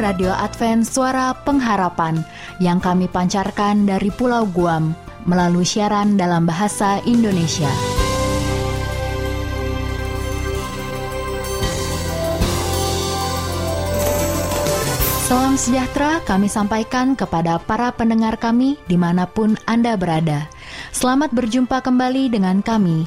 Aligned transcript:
Radio 0.00 0.32
Advent 0.32 0.88
Suara 0.88 1.36
Pengharapan 1.36 2.24
yang 2.56 2.80
kami 2.80 3.04
pancarkan 3.04 3.84
dari 3.84 4.08
Pulau 4.08 4.48
Guam 4.48 4.96
melalui 5.28 5.68
siaran 5.68 6.16
dalam 6.16 6.48
bahasa 6.48 7.04
Indonesia. 7.04 7.68
Salam 15.28 15.54
sejahtera 15.54 16.24
kami 16.24 16.48
sampaikan 16.48 17.14
kepada 17.14 17.60
para 17.62 17.92
pendengar 17.92 18.40
kami 18.40 18.80
di 18.88 18.96
mana 18.96 19.28
pun 19.28 19.54
Anda 19.68 19.94
berada. 19.94 20.48
Selamat 20.90 21.30
berjumpa 21.30 21.84
kembali 21.84 22.34
dengan 22.34 22.64
kami, 22.64 23.06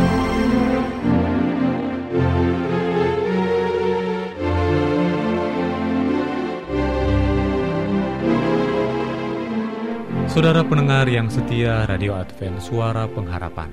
Saudara 10.31 10.63
pendengar 10.63 11.11
yang 11.11 11.27
setia 11.27 11.83
Radio 11.91 12.15
Advent 12.15 12.63
Suara 12.63 13.03
Pengharapan. 13.03 13.67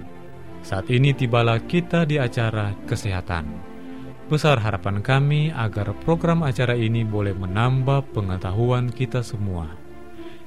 Saat 0.67 0.91
ini 0.91 1.15
tibalah 1.15 1.63
kita 1.63 2.03
di 2.03 2.19
acara 2.19 2.75
kesehatan. 2.83 3.47
Besar 4.27 4.59
harapan 4.59 4.99
kami 4.99 5.55
agar 5.55 5.95
program 6.03 6.43
acara 6.43 6.75
ini 6.75 7.07
boleh 7.07 7.31
menambah 7.31 8.11
pengetahuan 8.11 8.91
kita 8.91 9.23
semua. 9.23 9.71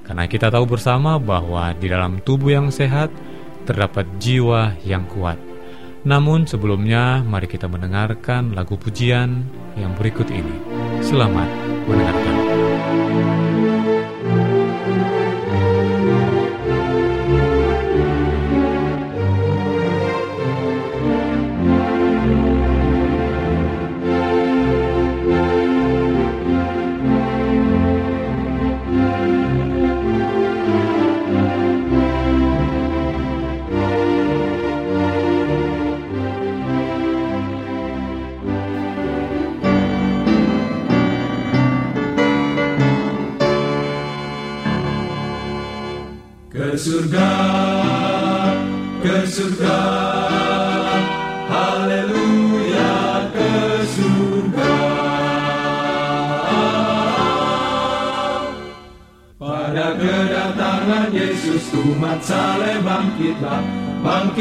Karena 0.04 0.28
kita 0.28 0.52
tahu 0.52 0.76
bersama 0.76 1.16
bahwa 1.16 1.72
di 1.80 1.88
dalam 1.88 2.20
tubuh 2.20 2.60
yang 2.60 2.76
sehat 2.76 3.08
terdapat 3.64 4.04
jiwa 4.20 4.76
yang 4.84 5.08
kuat. 5.08 5.40
Namun 6.04 6.44
sebelumnya 6.44 7.24
mari 7.24 7.48
kita 7.48 7.72
mendengarkan 7.72 8.52
lagu 8.52 8.76
pujian 8.76 9.48
yang 9.80 9.96
berikut 9.96 10.28
ini. 10.28 10.60
Selamat 11.00 11.48
mendengarkan. 11.88 12.36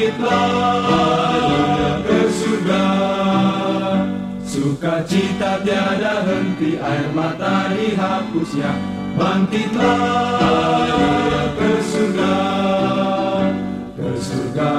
Bangkitlah 0.01 2.01
ke 2.09 2.21
surga. 2.33 2.85
Sukacita 4.41 5.61
tiada 5.61 6.25
henti, 6.25 6.81
air 6.81 7.13
mata 7.13 7.69
dihapusnya, 7.69 8.73
bangkitlah 9.13 10.41
ke 11.53 11.73
surga 11.85 12.33
ke 14.01 14.09
surga 14.17 14.71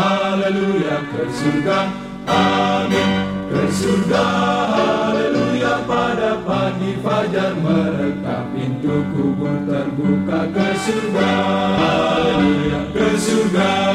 haleluya 0.00 0.96
ke 1.12 1.28
surga 1.28 1.78
amin 2.24 3.10
ke 3.52 3.62
surga 3.68 4.24
haleluya. 4.72 5.48
Pada 5.90 6.38
pagi 6.46 6.94
fajar 7.02 7.58
mereka 7.58 8.46
pintu 8.54 9.02
kubur 9.12 9.58
terbuka. 9.66 10.46
Ke 10.54 10.68
surga 10.78 11.30
haleluya 11.76 12.80
ke 12.94 13.08
surga 13.18 13.89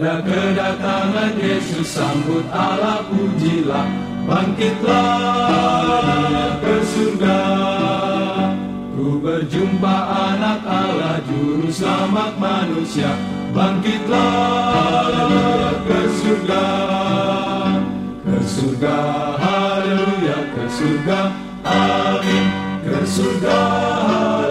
pada 0.00 0.24
kedatangan 0.24 1.36
Yesus 1.36 1.92
sambut 1.92 2.48
Allah 2.48 3.04
pujilah. 3.04 3.84
Bangkitlah 4.24 4.96
ke 6.56 6.80
surga. 6.88 7.36
Ku 8.96 9.20
berjumpa 9.20 9.96
anak 10.32 10.64
Allah 10.64 11.20
juru 11.28 11.68
selamat 11.68 12.32
manusia. 12.40 13.12
Bangkitlah 13.52 14.24
ke 15.84 16.00
surga. 16.16 16.64
Ke 18.24 18.40
surga 18.40 18.96
haleluya 19.36 20.48
ke 20.48 20.64
surga. 20.80 21.28
Amin. 21.60 22.48
Ke 22.88 23.04
surga 23.04 23.52
haleluya 24.08 24.49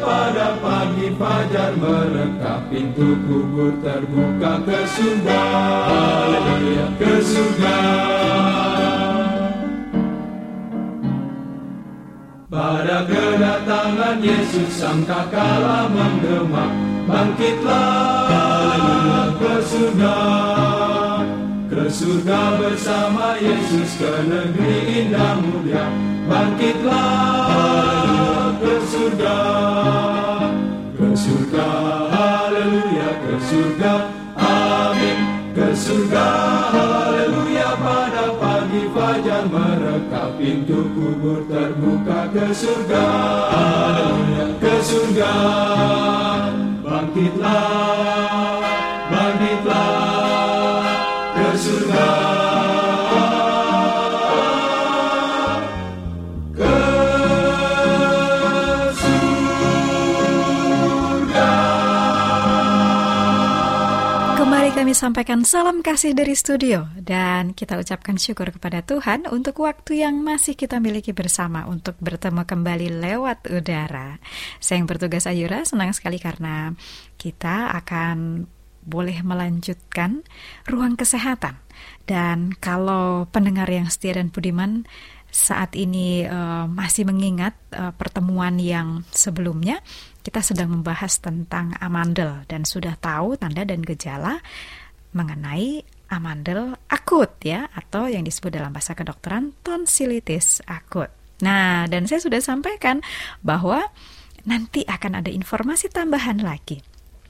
pada 0.00 0.58
pagi 0.58 1.10
fajar 1.14 1.72
mereka 1.78 2.62
Pintu 2.70 3.14
kubur 3.26 3.72
terbuka 3.82 4.62
ke 4.66 4.78
surga 4.88 5.42
Haleluya. 5.86 6.86
Ke 6.98 7.12
surga 7.22 7.76
Pada 12.54 13.02
kedatangan 13.10 14.22
Yesus 14.22 14.70
sangka 14.78 15.26
kala 15.30 15.90
menggema 15.90 16.70
Bangkitlah 17.04 18.30
ke 19.36 19.54
surga 19.58 20.16
Ke 21.66 21.90
surga 21.90 22.40
bersama 22.62 23.34
Yesus 23.42 23.98
ke 23.98 24.12
negeri 24.30 25.02
indah 25.02 25.34
mulia 25.42 25.90
Bangkitlah 26.30 27.84
ke 28.62 28.74
surga 28.88 29.53
surga. 33.54 33.94
Amin. 34.34 35.18
Ke 35.54 35.70
surga 35.70 36.26
haleluya. 36.74 37.70
Pada 37.78 38.26
pagi 38.38 38.82
fajar 38.90 39.44
mereka 39.50 40.34
pintu 40.38 40.90
kubur 40.94 41.46
terbuka 41.46 42.30
ke 42.34 42.46
surga. 42.50 43.04
Haleluya. 43.54 44.46
Ke 44.58 44.74
surga. 44.82 45.32
Bangkitlah 46.82 48.13
sampaikan 64.94 65.42
salam 65.42 65.82
kasih 65.82 66.14
dari 66.14 66.38
studio 66.38 66.86
dan 66.94 67.50
kita 67.50 67.74
ucapkan 67.74 68.14
syukur 68.14 68.54
kepada 68.54 68.78
Tuhan 68.86 69.26
untuk 69.26 69.66
waktu 69.66 70.06
yang 70.06 70.22
masih 70.22 70.54
kita 70.54 70.78
miliki 70.78 71.10
bersama 71.10 71.66
untuk 71.66 71.98
bertemu 71.98 72.46
kembali 72.46 73.02
lewat 73.02 73.50
udara. 73.50 74.22
Saya 74.62 74.78
yang 74.78 74.86
bertugas 74.86 75.26
Ayura 75.26 75.66
senang 75.66 75.90
sekali 75.90 76.22
karena 76.22 76.70
kita 77.18 77.74
akan 77.74 78.46
boleh 78.86 79.18
melanjutkan 79.26 80.22
ruang 80.70 80.94
kesehatan. 80.94 81.58
Dan 82.06 82.54
kalau 82.54 83.26
pendengar 83.34 83.66
yang 83.66 83.90
setia 83.90 84.14
dan 84.14 84.30
budiman 84.30 84.86
saat 85.34 85.74
ini 85.74 86.22
uh, 86.22 86.70
masih 86.70 87.02
mengingat 87.02 87.58
uh, 87.74 87.90
pertemuan 87.98 88.62
yang 88.62 89.02
sebelumnya, 89.10 89.82
kita 90.22 90.38
sedang 90.38 90.70
membahas 90.70 91.18
tentang 91.18 91.74
amandel 91.82 92.46
dan 92.46 92.62
sudah 92.62 92.94
tahu 92.94 93.34
tanda 93.34 93.66
dan 93.66 93.82
gejala 93.82 94.38
mengenai 95.14 95.86
amandel 96.12 96.76
akut 96.90 97.32
ya 97.40 97.70
atau 97.72 98.10
yang 98.10 98.26
disebut 98.26 98.52
dalam 98.52 98.74
bahasa 98.74 98.92
kedokteran 98.92 99.56
tonsilitis 99.64 100.60
akut. 100.68 101.08
Nah, 101.42 101.90
dan 101.90 102.06
saya 102.06 102.22
sudah 102.22 102.38
sampaikan 102.38 103.02
bahwa 103.42 103.82
nanti 104.46 104.84
akan 104.84 105.24
ada 105.24 105.30
informasi 105.32 105.90
tambahan 105.90 106.38
lagi. 106.44 106.78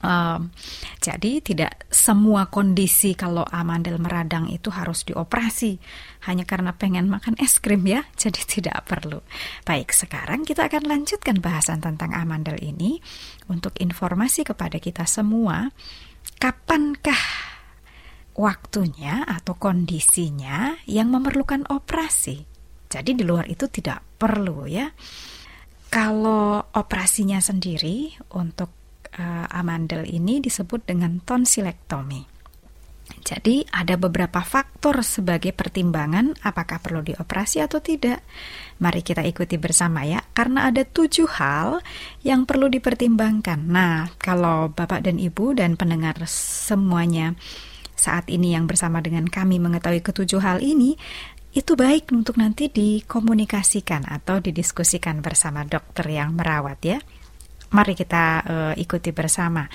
Um, 0.05 0.53
jadi 1.01 1.41
tidak 1.41 1.89
semua 1.89 2.45
kondisi 2.53 3.17
kalau 3.17 3.41
amandel 3.49 3.97
meradang 3.97 4.45
itu 4.53 4.69
harus 4.69 5.01
dioperasi 5.01 5.81
hanya 6.29 6.45
karena 6.45 6.77
pengen 6.77 7.09
makan 7.09 7.33
es 7.41 7.57
krim 7.57 7.81
ya. 7.89 8.05
Jadi 8.21 8.45
tidak 8.45 8.85
perlu. 8.85 9.25
Baik, 9.65 9.89
sekarang 9.89 10.45
kita 10.45 10.69
akan 10.69 10.85
lanjutkan 10.85 11.41
bahasan 11.41 11.81
tentang 11.81 12.13
amandel 12.13 12.61
ini 12.61 13.01
untuk 13.49 13.73
informasi 13.81 14.45
kepada 14.45 14.77
kita 14.77 15.09
semua. 15.09 15.73
Kapankah 16.37 17.54
waktunya 18.35 19.23
atau 19.23 19.55
kondisinya 19.55 20.75
yang 20.85 21.09
memerlukan 21.11 21.65
operasi? 21.71 22.43
Jadi 22.91 23.11
di 23.17 23.23
luar 23.25 23.49
itu 23.49 23.67
tidak 23.67 24.03
perlu 24.19 24.69
ya. 24.69 24.91
Kalau 25.89 26.59
operasinya 26.75 27.39
sendiri 27.39 28.11
untuk 28.35 28.71
uh, 29.15 29.47
amandel 29.51 30.03
ini 30.07 30.43
disebut 30.43 30.83
dengan 30.83 31.23
tonsilektomi. 31.23 32.35
Jadi 33.25 33.61
ada 33.69 33.97
beberapa 34.01 34.41
faktor 34.41 35.05
sebagai 35.05 35.53
pertimbangan 35.53 36.33
apakah 36.41 36.81
perlu 36.81 37.05
dioperasi 37.05 37.61
atau 37.61 37.77
tidak. 37.77 38.21
Mari 38.81 39.01
kita 39.05 39.21
ikuti 39.21 39.61
bersama 39.61 40.05
ya, 40.05 40.21
karena 40.33 40.69
ada 40.69 40.81
tujuh 40.81 41.29
hal 41.37 41.85
yang 42.25 42.49
perlu 42.49 42.65
dipertimbangkan. 42.69 43.61
Nah, 43.65 44.09
kalau 44.17 44.73
Bapak 44.73 45.05
dan 45.05 45.21
Ibu 45.21 45.57
dan 45.57 45.77
pendengar 45.77 46.17
semuanya 46.29 47.37
saat 47.95 48.27
ini 48.27 48.53
yang 48.53 48.67
bersama 48.67 48.99
dengan 48.99 49.25
kami 49.25 49.57
mengetahui 49.57 50.03
ketujuh 50.03 50.43
hal 50.43 50.59
ini, 50.59 50.99
itu 51.55 51.79
baik 51.79 52.11
untuk 52.11 52.35
nanti 52.35 52.67
dikomunikasikan 52.67 54.03
atau 54.11 54.43
didiskusikan 54.43 55.23
bersama 55.23 55.63
dokter 55.63 56.03
yang 56.11 56.35
merawat 56.35 56.79
ya. 56.83 56.99
Mari 57.71 57.95
kita 57.95 58.23
uh, 58.43 58.73
ikuti 58.75 59.15
bersama. 59.15 59.71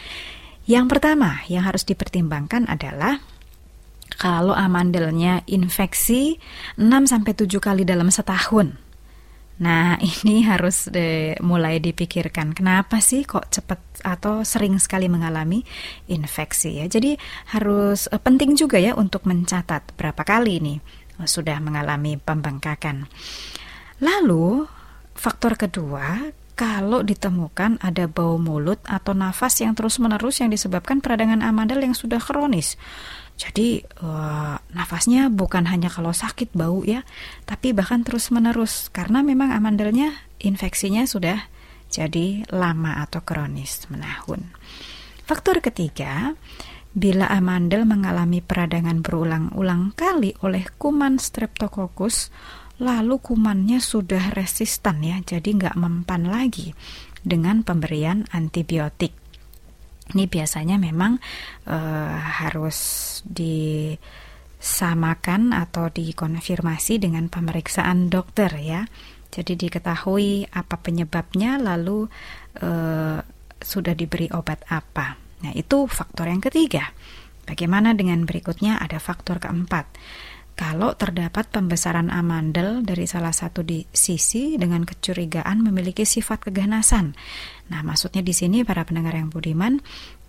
Yang 0.68 0.86
pertama 0.92 1.40
yang 1.48 1.64
harus 1.64 1.88
dipertimbangkan 1.88 2.68
adalah 2.68 3.18
kalau 4.20 4.52
amandelnya 4.52 5.40
infeksi 5.48 6.36
6 6.76 6.84
sampai 7.08 7.32
7 7.32 7.48
kali 7.56 7.82
dalam 7.88 8.12
setahun. 8.12 8.89
Nah, 9.60 10.00
ini 10.24 10.42
harus 10.42 10.88
de, 10.88 11.36
mulai 11.44 11.78
dipikirkan. 11.78 12.56
Kenapa 12.56 12.98
sih 13.04 13.22
kok 13.28 13.52
cepat 13.52 13.80
atau 14.00 14.42
sering 14.42 14.80
sekali 14.80 15.06
mengalami 15.06 15.62
infeksi 16.08 16.80
ya? 16.80 16.88
Jadi 16.88 17.14
harus 17.52 18.08
uh, 18.08 18.18
penting 18.18 18.56
juga 18.56 18.80
ya 18.80 18.96
untuk 18.96 19.28
mencatat 19.28 19.94
berapa 19.94 20.24
kali 20.24 20.58
ini 20.58 20.74
uh, 21.20 21.28
sudah 21.28 21.60
mengalami 21.60 22.16
pembengkakan. 22.16 23.06
Lalu, 24.00 24.64
faktor 25.12 25.60
kedua, 25.60 26.32
kalau 26.56 27.00
ditemukan 27.00 27.80
ada 27.80 28.04
bau 28.04 28.36
mulut 28.36 28.80
atau 28.84 29.16
nafas 29.16 29.60
yang 29.64 29.72
terus-menerus 29.72 30.44
yang 30.44 30.52
disebabkan 30.52 31.00
peradangan 31.00 31.40
amandel 31.40 31.84
yang 31.84 31.96
sudah 31.96 32.20
kronis. 32.20 32.76
Jadi 33.40 33.80
uh, 34.04 34.60
nafasnya 34.76 35.32
bukan 35.32 35.64
hanya 35.72 35.88
kalau 35.88 36.12
sakit 36.12 36.52
bau 36.52 36.84
ya, 36.84 37.08
tapi 37.48 37.72
bahkan 37.72 38.04
terus-menerus 38.04 38.92
karena 38.92 39.24
memang 39.24 39.56
amandelnya 39.56 40.12
infeksinya 40.44 41.08
sudah 41.08 41.48
jadi 41.88 42.44
lama 42.52 43.00
atau 43.00 43.24
kronis 43.24 43.88
menahun. 43.88 44.44
Faktor 45.24 45.64
ketiga, 45.64 46.36
bila 46.92 47.32
amandel 47.32 47.88
mengalami 47.88 48.44
peradangan 48.44 49.00
berulang-ulang 49.00 49.96
kali 49.96 50.36
oleh 50.44 50.68
kuman 50.76 51.16
streptococcus 51.16 52.28
lalu 52.76 53.20
kumannya 53.24 53.80
sudah 53.80 54.36
resistan 54.36 55.00
ya, 55.00 55.16
jadi 55.24 55.48
nggak 55.48 55.76
mempan 55.80 56.28
lagi 56.28 56.76
dengan 57.24 57.64
pemberian 57.64 58.28
antibiotik. 58.36 59.12
Ini 60.10 60.26
biasanya 60.26 60.76
memang 60.78 61.18
e, 61.66 61.78
harus 62.42 62.78
disamakan 63.26 64.62
atau 65.54 65.88
dikonfirmasi 65.90 66.98
dengan 66.98 67.28
pemeriksaan 67.30 68.10
dokter 68.10 68.50
ya. 68.58 68.86
Jadi 69.30 69.54
diketahui 69.54 70.50
apa 70.50 70.74
penyebabnya, 70.82 71.62
lalu 71.62 72.10
e, 72.58 72.70
sudah 73.60 73.94
diberi 73.94 74.26
obat 74.34 74.66
apa. 74.72 75.14
Nah 75.46 75.52
itu 75.54 75.86
faktor 75.86 76.26
yang 76.28 76.42
ketiga. 76.42 76.90
Bagaimana 77.46 77.94
dengan 77.94 78.26
berikutnya? 78.26 78.78
Ada 78.78 78.98
faktor 79.02 79.38
keempat 79.42 79.86
kalau 80.60 80.92
terdapat 80.92 81.48
pembesaran 81.48 82.12
amandel 82.12 82.84
dari 82.84 83.08
salah 83.08 83.32
satu 83.32 83.64
di 83.64 83.80
sisi 83.88 84.60
dengan 84.60 84.84
kecurigaan 84.84 85.64
memiliki 85.64 86.04
sifat 86.04 86.52
keganasan. 86.52 87.16
Nah, 87.72 87.80
maksudnya 87.80 88.20
di 88.20 88.36
sini 88.36 88.60
para 88.60 88.84
pendengar 88.84 89.16
yang 89.16 89.32
budiman, 89.32 89.80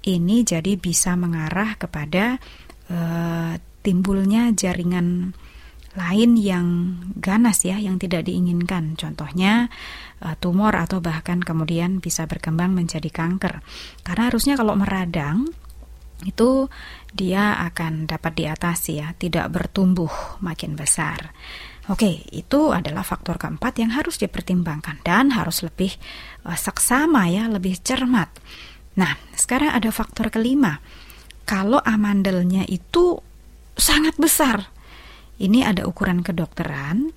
ini 0.07 0.47
jadi 0.47 0.79
bisa 0.79 1.19
mengarah 1.19 1.75
kepada 1.75 2.39
uh, 2.87 3.59
timbulnya 3.83 4.55
jaringan 4.55 5.35
lain 5.99 6.39
yang 6.39 6.95
ganas 7.19 7.67
ya, 7.67 7.75
yang 7.75 7.99
tidak 7.99 8.23
diinginkan. 8.23 8.95
Contohnya 8.95 9.67
uh, 10.23 10.39
tumor 10.39 10.79
atau 10.79 11.03
bahkan 11.03 11.43
kemudian 11.43 11.99
bisa 11.99 12.23
berkembang 12.23 12.71
menjadi 12.71 13.11
kanker. 13.11 13.59
Karena 14.07 14.31
harusnya 14.31 14.55
kalau 14.55 14.79
meradang 14.79 15.51
itu 16.23 16.69
dia 17.11 17.57
akan 17.65 18.05
dapat 18.05 18.33
diatasi 18.37 19.01
ya, 19.01 19.13
tidak 19.17 19.49
bertumbuh 19.51 20.11
makin 20.39 20.77
besar. 20.77 21.33
Oke, 21.89 22.23
itu 22.29 22.69
adalah 22.71 23.01
faktor 23.01 23.41
keempat 23.41 23.81
yang 23.81 23.91
harus 23.97 24.21
dipertimbangkan 24.21 25.01
dan 25.01 25.33
harus 25.33 25.65
lebih 25.65 25.91
uh, 26.45 26.55
seksama 26.55 27.25
ya, 27.27 27.49
lebih 27.49 27.81
cermat. 27.81 28.29
Nah, 28.95 29.17
sekarang 29.33 29.73
ada 29.73 29.89
faktor 29.89 30.29
kelima. 30.29 30.77
Kalau 31.43 31.81
amandelnya 31.81 32.63
itu 32.69 33.17
sangat 33.73 34.15
besar. 34.21 34.69
Ini 35.41 35.65
ada 35.65 35.89
ukuran 35.89 36.21
kedokteran, 36.21 37.09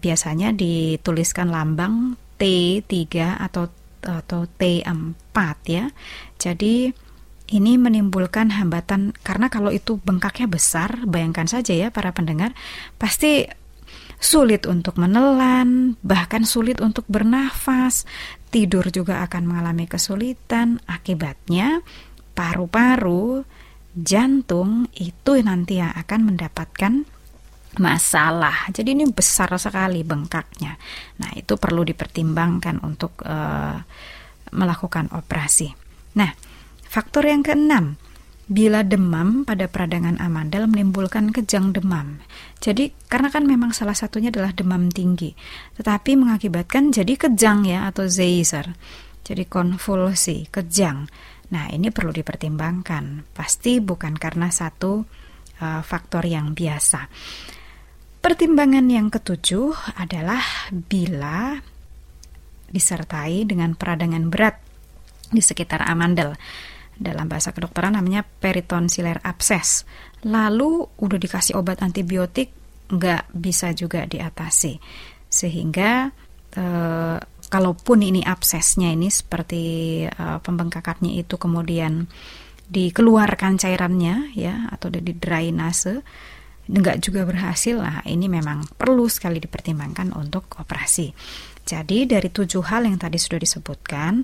biasanya 0.00 0.56
dituliskan 0.56 1.52
lambang 1.52 2.16
T3 2.40 2.96
atau 3.36 3.68
atau 4.00 4.48
T4 4.48 5.36
ya. 5.68 5.92
Jadi 6.40 7.05
ini 7.46 7.78
menimbulkan 7.78 8.50
hambatan 8.50 9.14
karena 9.22 9.46
kalau 9.46 9.70
itu 9.70 10.02
bengkaknya 10.02 10.50
besar, 10.50 11.06
bayangkan 11.06 11.46
saja 11.46 11.72
ya 11.72 11.88
para 11.94 12.10
pendengar, 12.10 12.52
pasti 12.98 13.46
sulit 14.18 14.66
untuk 14.66 14.98
menelan, 14.98 15.94
bahkan 16.02 16.42
sulit 16.42 16.82
untuk 16.82 17.06
bernafas, 17.06 18.08
tidur 18.50 18.90
juga 18.90 19.22
akan 19.22 19.42
mengalami 19.46 19.86
kesulitan. 19.86 20.82
Akibatnya, 20.90 21.84
paru-paru, 22.34 23.46
jantung 23.94 24.90
itu 24.98 25.38
nanti 25.40 25.78
yang 25.78 25.94
akan 25.94 26.34
mendapatkan 26.34 26.92
masalah. 27.76 28.72
Jadi 28.72 28.96
ini 28.96 29.04
besar 29.06 29.52
sekali 29.60 30.00
bengkaknya. 30.00 30.74
Nah, 31.20 31.30
itu 31.36 31.60
perlu 31.60 31.84
dipertimbangkan 31.84 32.80
untuk 32.82 33.20
uh, 33.22 33.76
melakukan 34.56 35.12
operasi. 35.12 35.68
Nah, 36.16 36.32
Faktor 36.96 37.28
yang 37.28 37.44
keenam, 37.44 38.00
bila 38.48 38.80
demam 38.80 39.44
pada 39.44 39.68
peradangan 39.68 40.16
amandel 40.16 40.64
menimbulkan 40.64 41.28
kejang 41.28 41.76
demam. 41.76 42.24
Jadi 42.56 42.88
karena 43.04 43.28
kan 43.28 43.44
memang 43.44 43.76
salah 43.76 43.92
satunya 43.92 44.32
adalah 44.32 44.56
demam 44.56 44.88
tinggi, 44.88 45.36
tetapi 45.76 46.16
mengakibatkan 46.16 46.96
jadi 46.96 47.20
kejang 47.20 47.68
ya 47.68 47.84
atau 47.84 48.08
Zeiser. 48.08 48.72
Jadi 49.28 49.44
konvulsi, 49.44 50.48
kejang. 50.48 51.04
Nah, 51.52 51.68
ini 51.68 51.92
perlu 51.92 52.16
dipertimbangkan. 52.16 53.28
Pasti 53.28 53.76
bukan 53.84 54.16
karena 54.16 54.48
satu 54.48 55.04
uh, 55.60 55.84
faktor 55.84 56.24
yang 56.24 56.56
biasa. 56.56 57.12
Pertimbangan 58.24 58.88
yang 58.88 59.12
ketujuh 59.12 60.00
adalah 60.00 60.40
bila 60.72 61.60
disertai 62.72 63.44
dengan 63.44 63.76
peradangan 63.76 64.32
berat 64.32 64.56
di 65.28 65.44
sekitar 65.44 65.84
amandel 65.84 66.32
dalam 66.96 67.28
bahasa 67.28 67.52
kedokteran 67.52 67.94
namanya 67.94 68.24
peritonsiler 68.24 69.20
abses. 69.20 69.84
Lalu 70.24 70.88
udah 70.96 71.18
dikasih 71.20 71.54
obat 71.60 71.84
antibiotik 71.84 72.50
nggak 72.88 73.30
bisa 73.36 73.76
juga 73.76 74.08
diatasi. 74.08 74.80
Sehingga 75.28 76.08
e, 76.56 76.64
kalaupun 77.46 77.98
ini 78.00 78.24
absesnya 78.24 78.90
ini 78.90 79.12
seperti 79.12 79.64
e, 80.08 80.24
pembengkakannya 80.40 81.20
itu 81.20 81.36
kemudian 81.36 82.08
dikeluarkan 82.66 83.62
cairannya 83.62 84.34
ya 84.34 84.66
atau 84.74 84.90
di 84.90 85.14
drainase 85.14 86.02
nggak 86.66 86.98
juga 86.98 87.22
berhasil 87.22 87.78
lah 87.78 88.02
ini 88.10 88.26
memang 88.26 88.66
perlu 88.74 89.06
sekali 89.06 89.38
dipertimbangkan 89.38 90.10
untuk 90.18 90.50
operasi. 90.58 91.14
Jadi 91.66 92.06
dari 92.06 92.30
tujuh 92.30 92.62
hal 92.66 92.86
yang 92.86 92.98
tadi 92.98 93.18
sudah 93.18 93.38
disebutkan 93.38 94.22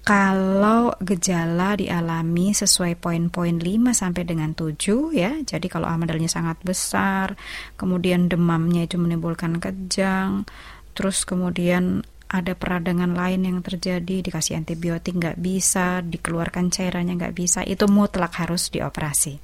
kalau 0.00 0.96
gejala 1.04 1.76
dialami 1.76 2.56
sesuai 2.56 2.96
poin-poin 2.96 3.60
5 3.60 3.92
sampai 3.92 4.22
dengan 4.24 4.56
7 4.56 5.12
ya. 5.12 5.36
Jadi 5.44 5.68
kalau 5.68 5.86
amandelnya 5.86 6.28
sangat 6.28 6.56
besar, 6.64 7.36
kemudian 7.76 8.26
demamnya 8.26 8.88
itu 8.88 8.96
menimbulkan 8.96 9.60
kejang, 9.60 10.48
terus 10.96 11.28
kemudian 11.28 12.00
ada 12.30 12.54
peradangan 12.54 13.12
lain 13.12 13.42
yang 13.44 13.58
terjadi, 13.60 14.22
dikasih 14.22 14.56
antibiotik 14.56 15.18
nggak 15.18 15.42
bisa, 15.42 16.00
dikeluarkan 16.00 16.70
cairannya 16.70 17.18
nggak 17.18 17.36
bisa, 17.36 17.60
itu 17.66 17.84
mutlak 17.90 18.38
harus 18.38 18.70
dioperasi. 18.70 19.36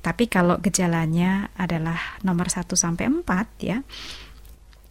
Tapi 0.00 0.24
kalau 0.32 0.56
gejalanya 0.56 1.52
adalah 1.58 2.16
nomor 2.24 2.48
1 2.48 2.64
sampai 2.78 3.10
4 3.10 3.60
ya, 3.60 3.84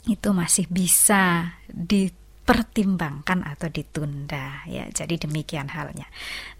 itu 0.06 0.30
masih 0.30 0.70
bisa 0.70 1.58
di 1.66 2.19
dipertimbangkan 2.50 3.46
atau 3.46 3.70
ditunda 3.70 4.66
ya. 4.66 4.90
Jadi 4.90 5.22
demikian 5.30 5.70
halnya. 5.70 6.10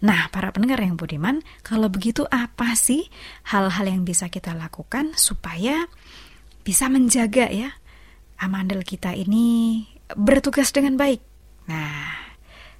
Nah, 0.06 0.30
para 0.30 0.54
pendengar 0.54 0.78
yang 0.78 0.94
budiman, 0.94 1.42
kalau 1.66 1.90
begitu 1.90 2.30
apa 2.30 2.78
sih 2.78 3.10
hal-hal 3.50 3.90
yang 3.90 4.06
bisa 4.06 4.30
kita 4.30 4.54
lakukan 4.54 5.18
supaya 5.18 5.90
bisa 6.62 6.86
menjaga 6.86 7.50
ya 7.50 7.74
amandel 8.38 8.86
kita 8.86 9.18
ini 9.18 9.82
bertugas 10.14 10.70
dengan 10.70 10.94
baik? 10.94 11.18
Nah, 11.66 12.14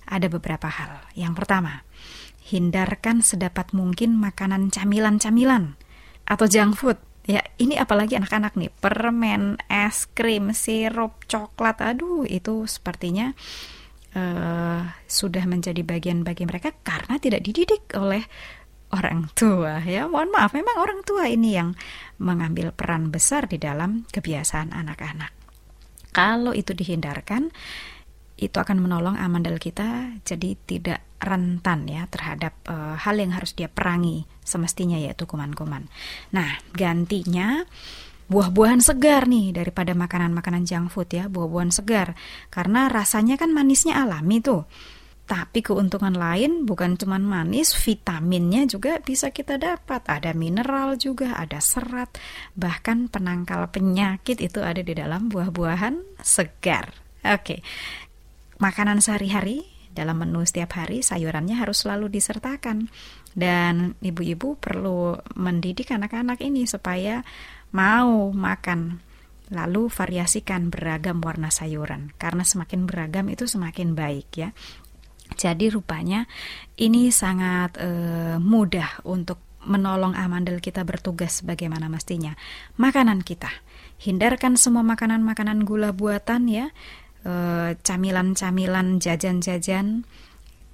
ada 0.06 0.30
beberapa 0.30 0.70
hal. 0.70 1.02
Yang 1.18 1.42
pertama, 1.42 1.82
hindarkan 2.46 3.26
sedapat 3.26 3.74
mungkin 3.74 4.22
makanan 4.22 4.70
camilan-camilan 4.70 5.74
atau 6.30 6.46
junk 6.46 6.78
food 6.78 6.98
Ya, 7.30 7.46
ini 7.62 7.78
apalagi 7.78 8.18
anak-anak 8.18 8.58
nih, 8.58 8.74
permen, 8.82 9.54
es 9.70 10.10
krim, 10.10 10.50
sirup, 10.50 11.22
coklat, 11.30 11.78
aduh 11.78 12.26
itu 12.26 12.66
sepertinya 12.66 13.30
uh, 14.18 14.82
sudah 15.06 15.46
menjadi 15.46 15.86
bagian 15.86 16.26
bagi 16.26 16.42
mereka 16.42 16.74
karena 16.82 17.22
tidak 17.22 17.46
dididik 17.46 17.86
oleh 17.94 18.26
orang 18.90 19.30
tua 19.38 19.78
ya. 19.86 20.10
Mohon 20.10 20.30
maaf, 20.34 20.50
memang 20.58 20.76
orang 20.82 21.00
tua 21.06 21.30
ini 21.30 21.54
yang 21.54 21.70
mengambil 22.18 22.74
peran 22.74 23.14
besar 23.14 23.46
di 23.46 23.62
dalam 23.62 24.02
kebiasaan 24.10 24.74
anak-anak. 24.74 25.30
Kalau 26.10 26.50
itu 26.50 26.74
dihindarkan, 26.74 27.54
itu 28.40 28.56
akan 28.56 28.80
menolong 28.80 29.20
amandel 29.20 29.60
kita 29.60 30.16
jadi 30.24 30.56
tidak 30.64 31.00
rentan 31.20 31.84
ya 31.84 32.08
terhadap 32.08 32.56
uh, 32.64 32.96
hal 32.96 33.20
yang 33.20 33.36
harus 33.36 33.52
dia 33.52 33.68
perangi 33.68 34.24
semestinya 34.40 34.96
yaitu 34.96 35.28
kuman-kuman. 35.28 35.84
Nah, 36.32 36.56
gantinya 36.72 37.68
buah-buahan 38.32 38.80
segar 38.80 39.28
nih 39.28 39.52
daripada 39.52 39.92
makanan-makanan 39.92 40.64
junk 40.64 40.88
food 40.88 41.12
ya, 41.12 41.28
buah-buahan 41.28 41.70
segar. 41.74 42.16
Karena 42.48 42.88
rasanya 42.88 43.36
kan 43.36 43.52
manisnya 43.52 44.00
alami 44.00 44.40
tuh. 44.40 44.64
Tapi 45.30 45.62
keuntungan 45.62 46.10
lain 46.10 46.66
bukan 46.66 46.98
cuma 46.98 47.14
manis, 47.14 47.70
vitaminnya 47.78 48.66
juga 48.66 48.98
bisa 48.98 49.30
kita 49.30 49.62
dapat. 49.62 50.02
Ada 50.10 50.34
mineral 50.34 50.98
juga, 50.98 51.38
ada 51.38 51.62
serat, 51.62 52.10
bahkan 52.58 53.06
penangkal 53.06 53.70
penyakit 53.70 54.42
itu 54.42 54.58
ada 54.58 54.82
di 54.82 54.90
dalam 54.90 55.30
buah-buahan 55.30 56.18
segar. 56.18 56.90
Oke, 57.22 57.62
makanan 58.60 59.00
sehari-hari 59.02 59.66
dalam 59.90 60.22
menu 60.22 60.46
setiap 60.46 60.78
hari 60.78 61.02
sayurannya 61.02 61.58
harus 61.58 61.82
selalu 61.82 62.12
disertakan. 62.12 62.86
Dan 63.30 63.94
ibu-ibu 64.02 64.58
perlu 64.58 65.18
mendidik 65.38 65.90
anak-anak 65.90 66.38
ini 66.42 66.66
supaya 66.66 67.22
mau 67.74 68.30
makan 68.30 69.02
lalu 69.50 69.90
variasikan 69.90 70.70
beragam 70.70 71.18
warna 71.18 71.50
sayuran. 71.50 72.14
Karena 72.14 72.46
semakin 72.46 72.86
beragam 72.86 73.26
itu 73.26 73.50
semakin 73.50 73.98
baik 73.98 74.28
ya. 74.38 74.50
Jadi 75.34 75.70
rupanya 75.70 76.26
ini 76.78 77.14
sangat 77.14 77.78
uh, 77.78 78.38
mudah 78.42 79.02
untuk 79.06 79.38
menolong 79.62 80.16
amandel 80.16 80.58
kita 80.58 80.82
bertugas 80.82 81.44
bagaimana 81.44 81.86
mestinya. 81.86 82.34
Makanan 82.80 83.22
kita 83.22 83.50
hindarkan 84.00 84.56
semua 84.56 84.80
makanan-makanan 84.82 85.68
gula 85.68 85.92
buatan 85.92 86.48
ya 86.48 86.72
camilan-camilan 87.80 88.96
jajan-jajan 88.96 90.08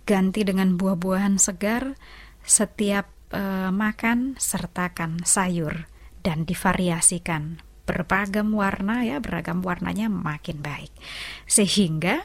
ganti 0.07 0.47
dengan 0.47 0.79
buah-buahan 0.79 1.43
segar 1.43 1.99
setiap 2.47 3.11
uh, 3.35 3.75
makan 3.75 4.39
sertakan 4.39 5.27
sayur 5.27 5.91
dan 6.23 6.47
divariasikan. 6.47 7.59
Beragam 7.87 8.51
warna 8.55 9.07
ya 9.07 9.23
beragam 9.23 9.63
warnanya 9.63 10.11
makin 10.11 10.63
baik. 10.63 10.91
Sehingga 11.47 12.23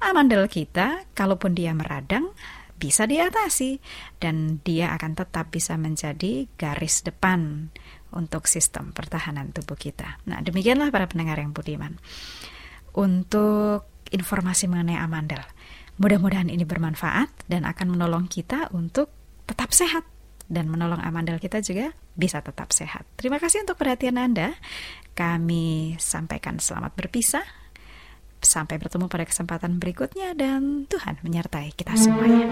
amandel 0.00 0.48
kita 0.48 1.08
kalaupun 1.16 1.56
dia 1.56 1.72
meradang 1.72 2.32
bisa 2.78 3.08
diatasi 3.08 3.82
dan 4.22 4.60
dia 4.62 4.94
akan 4.94 5.18
tetap 5.18 5.50
bisa 5.50 5.74
menjadi 5.80 6.46
garis 6.60 7.02
depan 7.02 7.72
untuk 8.14 8.46
sistem 8.46 8.94
pertahanan 8.94 9.50
tubuh 9.50 9.76
kita. 9.76 10.22
Nah, 10.30 10.40
demikianlah 10.40 10.88
para 10.94 11.10
pendengar 11.10 11.40
yang 11.42 11.52
budiman 11.52 11.98
untuk 12.98 13.86
informasi 14.10 14.66
mengenai 14.66 14.98
amandel. 14.98 15.40
Mudah-mudahan 16.02 16.50
ini 16.50 16.66
bermanfaat 16.66 17.46
dan 17.46 17.62
akan 17.62 17.94
menolong 17.94 18.26
kita 18.26 18.74
untuk 18.74 19.14
tetap 19.46 19.70
sehat 19.70 20.02
dan 20.50 20.66
menolong 20.66 20.98
amandel 20.98 21.38
kita 21.38 21.62
juga 21.62 21.94
bisa 22.18 22.42
tetap 22.42 22.74
sehat. 22.74 23.06
Terima 23.14 23.38
kasih 23.38 23.62
untuk 23.62 23.78
perhatian 23.78 24.18
Anda. 24.18 24.58
Kami 25.14 25.94
sampaikan 26.02 26.58
selamat 26.58 26.98
berpisah. 26.98 27.46
Sampai 28.38 28.78
bertemu 28.78 29.10
pada 29.10 29.26
kesempatan 29.26 29.82
berikutnya 29.82 30.30
dan 30.38 30.86
Tuhan 30.86 31.18
menyertai 31.26 31.74
kita 31.74 31.98
semuanya. 31.98 32.46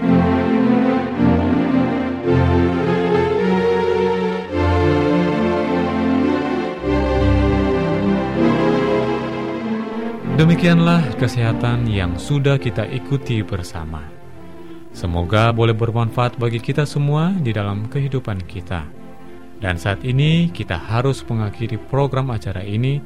Demikianlah 10.37 11.17
kesehatan 11.17 11.89
yang 11.89 12.13
sudah 12.21 12.61
kita 12.61 12.85
ikuti 12.93 13.41
bersama. 13.41 14.05
Semoga 14.93 15.49
boleh 15.49 15.73
bermanfaat 15.73 16.37
bagi 16.37 16.61
kita 16.61 16.85
semua 16.85 17.33
di 17.33 17.49
dalam 17.49 17.89
kehidupan 17.89 18.45
kita. 18.45 18.85
Dan 19.57 19.81
saat 19.81 20.05
ini 20.05 20.53
kita 20.53 20.77
harus 20.77 21.25
mengakhiri 21.25 21.81
program 21.89 22.29
acara 22.29 22.61
ini, 22.61 23.01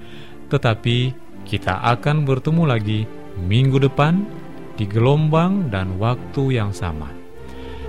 tetapi 0.52 1.16
kita 1.48 1.80
akan 1.96 2.28
bertemu 2.28 2.64
lagi 2.68 3.08
minggu 3.40 3.80
depan 3.80 4.28
di 4.76 4.84
gelombang 4.84 5.72
dan 5.72 5.96
waktu 6.04 6.60
yang 6.60 6.76
sama. 6.76 7.08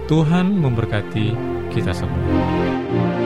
Tuhan 0.06 0.54
memberkati 0.54 1.34
kita 1.74 1.90
semua. 1.90 3.21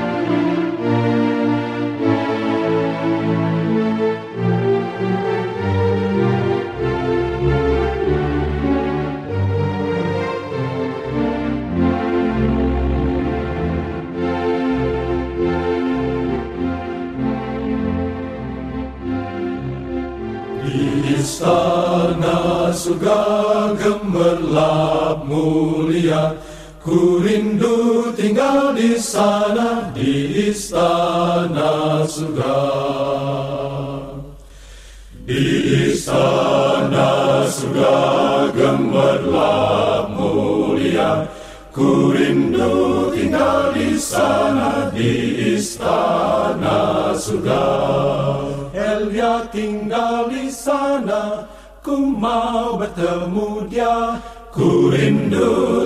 Ku 26.86 27.18
rindu 27.18 28.14
tinggal 28.14 28.70
di 28.78 28.94
sana 28.94 29.90
di 29.90 30.46
istana 30.54 32.06
surga 32.06 32.62
Di 35.26 35.42
istana 35.90 37.42
surga 37.50 37.98
gemerlap 38.54 40.14
mulia. 40.14 41.26
Ku 41.74 42.14
rindu 42.14 43.10
tinggal 43.10 43.74
di 43.74 43.98
sana 43.98 44.86
di 44.94 45.10
istana 45.58 47.10
surga 47.18 47.66
Elia 48.70 49.42
tinggal 49.50 50.30
di 50.30 50.46
sana 50.54 51.50
Ku 51.82 51.98
mau 52.14 52.78
bertemu 52.78 53.66
dia. 53.66 54.22
Ku 54.54 54.94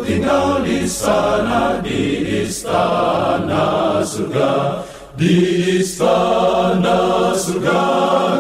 tinggal 0.06 0.62
di 0.62 0.86
sana 0.86 1.80
di 1.82 2.42
istana 2.44 4.00
surga 4.04 4.82
Di 5.20 5.36
istana 5.82 7.34
surga 7.36 7.82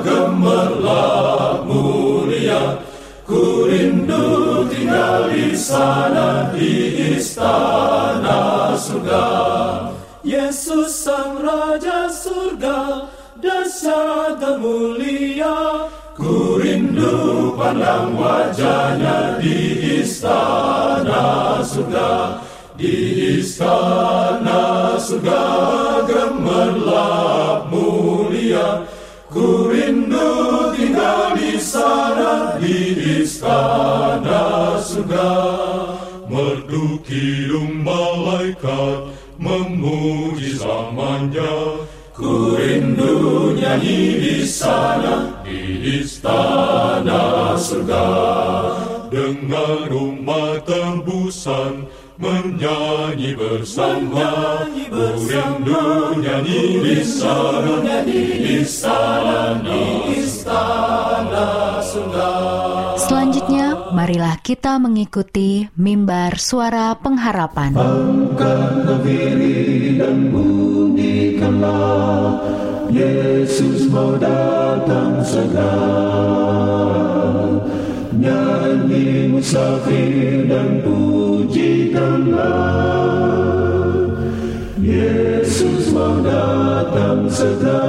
gemerlap 0.00 1.68
mulia. 1.68 2.80
Ku 3.28 3.68
rindu 3.68 4.64
tinggal 4.70 5.28
di 5.28 5.52
sana 5.52 6.48
di 6.56 6.72
istana 7.18 8.72
surga. 8.80 9.26
Yesus 10.24 11.04
sang 11.04 11.36
Raja 11.44 12.08
surga 12.08 13.10
dahsyat 13.40 14.40
dan 14.40 14.60
mulia 14.64 15.09
Pandang 17.60 18.14
wajahnya 18.14 19.36
di 19.42 20.00
istana 20.00 21.58
surga. 21.60 22.40
Di 22.78 22.94
istana 23.38 24.94
surga 24.96 25.42
gemerlap 26.06 27.66
mulia. 27.70 28.86
Ku 29.30 29.70
rindu 29.70 30.70
tinggal 30.74 31.38
di 31.38 31.58
sana 31.58 32.56
di 32.62 32.78
istana 33.22 34.78
surga. 34.78 35.30
Merdu 36.30 37.02
kidung 37.02 37.82
malaikat 37.82 39.10
memuji 39.38 40.58
zamannya. 40.58 41.86
Ku 42.14 42.54
rindu 42.54 43.52
nyanyi 43.56 44.02
di 44.20 44.36
sana 44.46 45.39
istana 45.80 47.56
surga. 47.56 48.06
Dengan 49.10 49.90
umat 49.90 50.68
tebusan 50.68 51.88
menyanyi 52.20 53.34
bersama. 53.34 54.62
Rindu 54.92 56.14
nyanyi 56.20 56.62
di 56.84 56.98
sana. 57.02 58.04
Di 58.06 58.22
istana 58.62 59.58
di 59.64 60.20
istana 60.20 61.80
surga. 61.82 62.30
Selanjutnya, 63.00 63.90
marilah 63.90 64.38
kita 64.44 64.78
mengikuti 64.78 65.66
mimbar 65.74 66.38
suara 66.38 66.94
pengharapan. 67.00 67.74
Angkatlah 67.74 69.02
diri 69.02 69.98
dan 69.98 70.30
bunyikanlah 70.30 72.19
Yesus 73.00 73.88
mau 73.88 74.12
datang 74.20 75.24
segera. 75.24 75.72
Nyanyi 78.12 79.32
musafir 79.32 80.44
dan 80.44 80.84
pujikanlah. 80.84 82.44
Yesus 84.76 85.88
mau 85.96 86.20
datang 86.20 87.24
segera. 87.32 87.88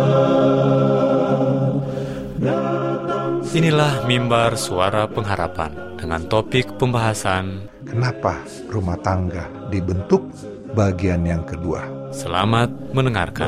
Datang 2.39 3.43
Inilah 3.51 4.07
mimbar 4.07 4.55
suara 4.55 5.11
pengharapan 5.11 5.75
dengan 5.99 6.23
topik 6.31 6.79
pembahasan 6.79 7.67
Kenapa 7.83 8.39
rumah 8.71 8.95
tangga 9.03 9.51
dibentuk 9.67 10.23
bagian 10.71 11.27
yang 11.27 11.43
kedua? 11.43 12.00
Selamat 12.11 12.67
mendengarkan. 12.91 13.47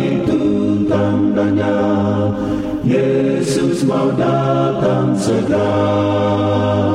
Itu 0.00 0.40
tandanya 0.88 1.76
Yesus 2.80 3.84
mau 3.84 4.08
datang 4.16 5.12
segera 5.14 6.89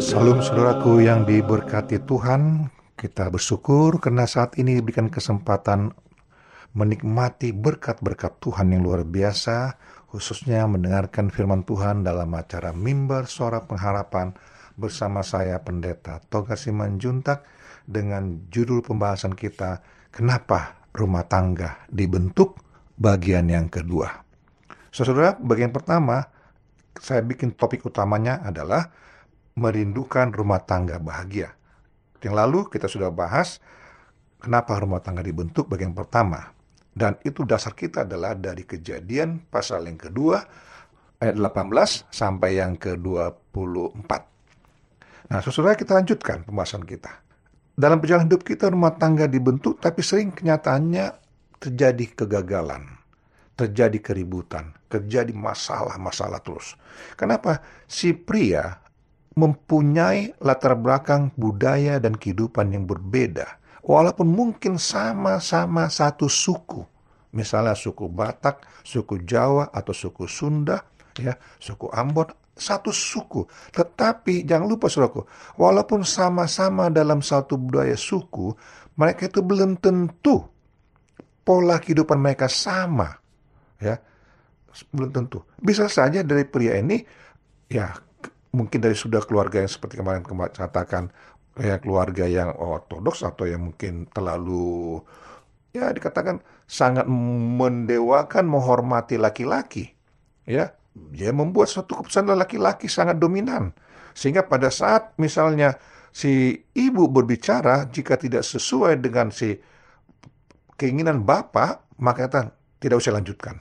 Salam 0.00 0.40
saudaraku 0.40 1.04
yang 1.04 1.28
diberkati 1.28 2.00
Tuhan, 2.08 2.72
kita 2.96 3.28
bersyukur 3.28 4.00
karena 4.00 4.24
saat 4.24 4.56
ini 4.56 4.80
diberikan 4.80 5.12
kesempatan 5.12 5.92
menikmati 6.72 7.52
berkat-berkat 7.52 8.40
Tuhan 8.40 8.72
yang 8.72 8.86
luar 8.86 9.04
biasa, 9.04 9.76
khususnya 10.08 10.64
mendengarkan 10.64 11.28
firman 11.28 11.68
Tuhan 11.68 12.00
dalam 12.06 12.32
acara 12.32 12.72
Mimbar 12.72 13.28
Suara 13.28 13.60
Pengharapan 13.68 14.32
bersama 14.80 15.20
saya 15.20 15.60
Pendeta 15.60 16.24
Toga 16.32 16.56
Simanjuntak 16.56 17.44
dengan 17.84 18.48
judul 18.48 18.80
pembahasan 18.80 19.36
kita, 19.36 19.84
Kenapa 20.08 20.88
Rumah 20.96 21.28
Tangga 21.28 21.84
Dibentuk? 21.92 22.56
Bagian 22.96 23.50
yang 23.52 23.68
kedua. 23.68 24.08
Saudara, 24.92 25.36
bagian 25.40 25.72
pertama, 25.72 26.28
saya 27.00 27.24
bikin 27.24 27.56
topik 27.56 27.80
utamanya 27.88 28.44
adalah 28.44 28.92
merindukan 29.56 30.32
rumah 30.32 30.62
tangga 30.64 30.96
bahagia. 30.96 31.52
Yang 32.22 32.34
lalu 32.34 32.58
kita 32.70 32.86
sudah 32.86 33.10
bahas 33.10 33.58
kenapa 34.38 34.78
rumah 34.78 35.02
tangga 35.02 35.20
dibentuk 35.20 35.68
bagian 35.68 35.92
pertama. 35.92 36.54
Dan 36.92 37.16
itu 37.24 37.48
dasar 37.48 37.72
kita 37.72 38.04
adalah 38.04 38.36
dari 38.36 38.68
kejadian 38.68 39.48
pasal 39.48 39.88
yang 39.88 39.96
kedua 39.96 40.44
ayat 41.22 41.40
18 41.40 42.12
sampai 42.12 42.60
yang 42.60 42.76
ke-24. 42.76 44.10
Nah, 45.32 45.40
saudara 45.40 45.72
kita 45.72 45.96
lanjutkan 45.96 46.44
pembahasan 46.44 46.84
kita. 46.84 47.24
Dalam 47.72 47.96
perjalanan 47.96 48.28
hidup 48.28 48.44
kita 48.44 48.68
rumah 48.68 48.92
tangga 49.00 49.24
dibentuk 49.24 49.80
tapi 49.80 50.04
sering 50.04 50.36
kenyataannya 50.36 51.16
terjadi 51.56 52.04
kegagalan, 52.12 52.84
terjadi 53.56 53.96
keributan, 54.02 54.76
terjadi 54.92 55.32
masalah-masalah 55.32 56.44
terus. 56.44 56.76
Kenapa? 57.16 57.64
Si 57.88 58.12
pria 58.12 58.81
mempunyai 59.32 60.36
latar 60.44 60.76
belakang 60.76 61.32
budaya 61.36 61.96
dan 61.96 62.16
kehidupan 62.16 62.72
yang 62.72 62.84
berbeda. 62.84 63.60
Walaupun 63.82 64.28
mungkin 64.30 64.78
sama-sama 64.78 65.90
satu 65.90 66.30
suku. 66.30 66.86
Misalnya 67.32 67.72
suku 67.72 68.12
Batak, 68.12 68.84
suku 68.84 69.24
Jawa, 69.24 69.72
atau 69.72 69.96
suku 69.96 70.28
Sunda, 70.28 70.84
ya, 71.16 71.32
suku 71.56 71.88
Ambon, 71.88 72.28
satu 72.52 72.92
suku. 72.92 73.48
Tetapi 73.72 74.44
jangan 74.44 74.68
lupa 74.68 74.92
saudaraku, 74.92 75.24
walaupun 75.56 76.04
sama-sama 76.04 76.92
dalam 76.92 77.24
satu 77.24 77.56
budaya 77.56 77.96
suku, 77.96 78.52
mereka 79.00 79.32
itu 79.32 79.40
belum 79.40 79.80
tentu 79.80 80.44
pola 81.42 81.80
kehidupan 81.80 82.20
mereka 82.20 82.46
sama. 82.52 83.08
Ya, 83.80 83.96
belum 84.92 85.10
tentu. 85.10 85.42
Bisa 85.58 85.88
saja 85.88 86.20
dari 86.20 86.44
pria 86.44 86.78
ini, 86.78 87.00
ya 87.72 87.96
mungkin 88.52 88.84
dari 88.84 88.92
sudah 88.92 89.24
keluarga 89.24 89.64
yang 89.64 89.72
seperti 89.72 89.98
kemarin 89.98 90.22
katakan 90.52 91.08
ya 91.56 91.80
keluarga 91.80 92.28
yang 92.28 92.52
ortodoks 92.52 93.24
atau 93.24 93.48
yang 93.48 93.72
mungkin 93.72 94.08
terlalu 94.12 95.00
ya 95.72 95.88
dikatakan 95.92 96.44
sangat 96.68 97.08
mendewakan 97.08 98.44
menghormati 98.44 99.16
laki-laki 99.16 99.96
ya. 100.44 100.76
Dia 100.92 101.32
membuat 101.32 101.72
suatu 101.72 101.96
keputusan 101.96 102.28
laki-laki 102.36 102.84
sangat 102.84 103.16
dominan. 103.16 103.72
Sehingga 104.12 104.44
pada 104.44 104.68
saat 104.68 105.16
misalnya 105.16 105.80
si 106.12 106.60
ibu 106.76 107.08
berbicara 107.08 107.88
jika 107.88 108.20
tidak 108.20 108.44
sesuai 108.44 109.00
dengan 109.00 109.32
si 109.32 109.56
keinginan 110.76 111.24
bapak 111.24 111.80
maka 111.96 112.52
tidak 112.76 113.00
usah 113.00 113.16
lanjutkan. 113.16 113.56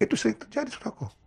Itu 0.00 0.16
sering 0.16 0.40
terjadi 0.40 0.72
saudaraku 0.72 1.21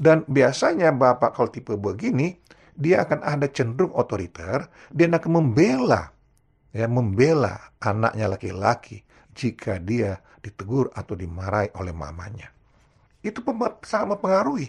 dan 0.00 0.24
biasanya 0.28 0.92
bapak 0.92 1.36
kalau 1.36 1.50
tipe 1.52 1.76
begini, 1.76 2.40
dia 2.72 3.04
akan 3.04 3.20
ada 3.20 3.46
cenderung 3.52 3.92
otoriter, 3.92 4.68
dia 4.88 5.06
akan 5.08 5.30
membela, 5.30 6.12
ya 6.72 6.88
membela 6.88 7.72
anaknya 7.84 8.32
laki-laki 8.32 9.04
jika 9.36 9.76
dia 9.76 10.20
ditegur 10.40 10.88
atau 10.96 11.12
dimarahi 11.12 11.70
oleh 11.76 11.92
mamanya. 11.92 12.48
Itu 13.22 13.44
sangat 13.86 14.18
mempengaruhi. 14.18 14.68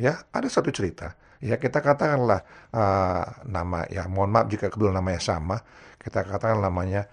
Ya, 0.00 0.26
ada 0.34 0.48
satu 0.50 0.74
cerita. 0.74 1.14
Ya, 1.38 1.58
kita 1.58 1.78
katakanlah 1.78 2.42
uh, 2.74 3.24
nama 3.46 3.86
ya, 3.86 4.06
mohon 4.10 4.30
maaf 4.34 4.50
jika 4.50 4.70
kedua 4.72 4.90
namanya 4.90 5.22
sama, 5.22 5.62
kita 6.00 6.26
katakan 6.26 6.58
namanya 6.58 7.06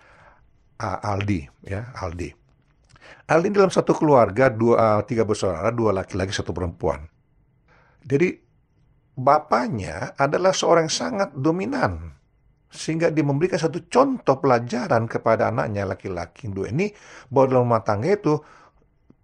uh, 0.82 0.98
Aldi, 1.02 1.45
ya, 1.65 1.93
Aldi. 1.98 2.34
Aldi 3.30 3.48
dalam 3.54 3.69
satu 3.69 3.93
keluarga 3.93 4.50
dua 4.50 4.76
uh, 4.78 5.02
tiga 5.06 5.26
bersaudara, 5.26 5.69
dua 5.69 5.93
laki-laki, 5.93 6.34
satu 6.34 6.50
perempuan. 6.54 7.18
Jadi 8.04 8.36
bapaknya 9.16 10.16
adalah 10.16 10.56
seorang 10.56 10.88
yang 10.88 10.96
sangat 10.96 11.30
dominan. 11.36 12.16
Sehingga 12.70 13.10
dia 13.10 13.26
memberikan 13.26 13.58
satu 13.58 13.90
contoh 13.90 14.38
pelajaran 14.38 15.10
kepada 15.10 15.50
anaknya 15.50 15.90
laki-laki 15.90 16.46
dua 16.54 16.70
ini 16.70 16.94
bahwa 17.28 17.46
dalam 17.50 17.64
rumah 17.66 17.82
tangga 17.82 18.14
itu 18.14 18.38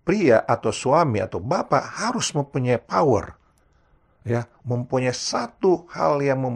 pria 0.02 0.42
atau 0.42 0.74
suami 0.74 1.22
atau 1.22 1.38
bapak 1.38 2.02
harus 2.02 2.34
mempunyai 2.34 2.82
power. 2.82 3.38
Ya, 4.26 4.50
mempunyai 4.66 5.14
satu 5.14 5.86
hal 5.94 6.18
yang 6.26 6.42
mem, 6.42 6.56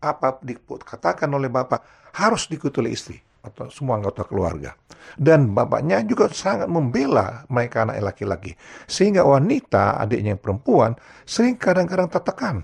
apa 0.00 0.40
dikatakan 0.40 1.28
oleh 1.28 1.52
bapak 1.52 1.84
harus 2.16 2.48
diikuti 2.48 2.80
oleh 2.80 2.96
istri 2.96 3.20
atau 3.44 3.68
semua 3.68 4.00
anggota 4.00 4.24
keluarga. 4.24 4.72
Dan 5.20 5.52
bapaknya 5.52 6.00
juga 6.02 6.32
sangat 6.32 6.66
membela 6.66 7.44
mereka 7.52 7.84
anak 7.84 8.00
laki-laki. 8.00 8.56
Sehingga 8.88 9.22
wanita, 9.22 10.00
adiknya 10.00 10.34
yang 10.34 10.42
perempuan, 10.42 10.96
sering 11.28 11.60
kadang-kadang 11.60 12.08
tertekan. 12.08 12.56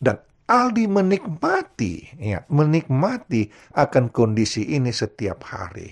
Dan 0.00 0.16
Aldi 0.44 0.84
menikmati, 0.88 2.20
ya, 2.20 2.44
menikmati 2.48 3.48
akan 3.76 4.12
kondisi 4.12 4.76
ini 4.76 4.92
setiap 4.92 5.44
hari. 5.48 5.88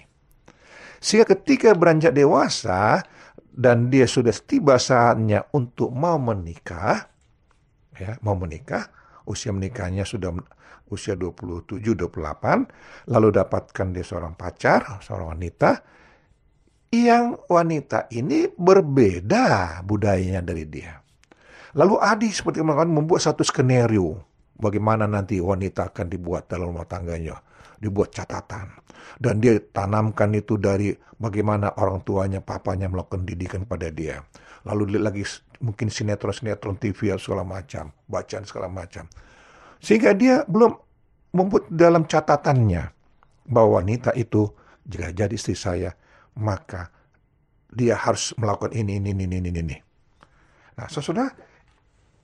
Sehingga 1.01 1.37
ketika 1.37 1.73
beranjak 1.73 2.13
dewasa 2.13 3.01
dan 3.53 3.89
dia 3.89 4.05
sudah 4.05 4.33
tiba 4.45 4.77
saatnya 4.77 5.49
untuk 5.57 5.93
mau 5.93 6.21
menikah, 6.21 7.09
ya, 7.97 8.17
mau 8.21 8.37
menikah, 8.37 8.89
usia 9.29 9.55
menikahnya 9.55 10.03
sudah 10.07 10.35
usia 10.93 11.17
27 11.17 11.81
28, 11.81 13.09
lalu 13.09 13.29
dapatkan 13.33 13.87
dia 13.97 14.05
seorang 14.05 14.37
pacar, 14.37 15.01
seorang 15.01 15.39
wanita 15.39 15.71
yang 16.93 17.41
wanita 17.49 18.13
ini 18.13 18.53
berbeda 18.53 19.81
budayanya 19.89 20.45
dari 20.45 20.69
dia. 20.69 21.01
Lalu 21.73 21.97
Adi 21.97 22.29
seperti 22.29 22.61
mengatakan 22.61 22.93
membuat 22.93 23.25
satu 23.25 23.41
skenario 23.41 24.21
bagaimana 24.61 25.09
nanti 25.09 25.41
wanita 25.41 25.89
akan 25.89 26.07
dibuat 26.13 26.53
dalam 26.53 26.77
rumah 26.77 26.85
tangganya, 26.85 27.41
dibuat 27.81 28.13
catatan. 28.13 28.69
Dan 29.17 29.41
dia 29.41 29.57
tanamkan 29.57 30.37
itu 30.37 30.61
dari 30.61 30.93
bagaimana 31.17 31.73
orang 31.81 32.05
tuanya, 32.05 32.45
papanya 32.45 32.93
melakukan 32.93 33.25
didikan 33.25 33.65
pada 33.65 33.89
dia. 33.89 34.21
Lalu 34.69 35.01
lagi 35.01 35.25
mungkin 35.63 35.89
sinetron-sinetron 35.89 36.77
TV 36.77 37.15
segala 37.17 37.47
macam, 37.47 37.95
bacaan 38.11 38.43
segala 38.43 38.67
macam. 38.67 39.07
Sehingga 39.79 40.13
dia 40.13 40.43
belum 40.45 40.75
membuat 41.33 41.71
dalam 41.71 42.05
catatannya 42.05 42.91
bahwa 43.47 43.81
wanita 43.83 44.13
itu 44.19 44.51
jika 44.85 45.15
jadi 45.15 45.33
istri 45.33 45.55
saya, 45.55 45.95
maka 46.35 46.91
dia 47.71 47.95
harus 47.95 48.35
melakukan 48.37 48.75
ini, 48.75 48.99
ini, 48.99 49.15
ini, 49.15 49.25
ini, 49.39 49.51
ini. 49.55 49.77
Nah, 50.77 50.91
saudara, 50.91 51.31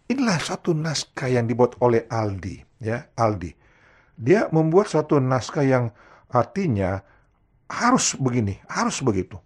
Inilah 0.09 0.41
satu 0.41 0.73
naskah 0.73 1.29
yang 1.29 1.45
dibuat 1.45 1.77
oleh 1.85 2.09
Aldi, 2.09 2.65
ya, 2.81 3.13
Aldi. 3.13 3.53
Dia 4.17 4.49
membuat 4.49 4.89
satu 4.89 5.21
naskah 5.21 5.61
yang 5.69 5.93
artinya 6.33 7.05
harus 7.69 8.17
begini, 8.17 8.57
harus 8.73 9.05
begitu. 9.05 9.37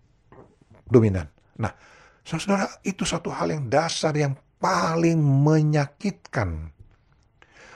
Dominan. 0.86 1.26
Nah, 1.58 1.74
saudara, 2.22 2.70
itu 2.86 3.02
satu 3.02 3.30
hal 3.34 3.50
yang 3.50 3.66
dasar 3.66 4.14
yang 4.14 4.38
paling 4.62 5.18
menyakitkan. 5.18 6.70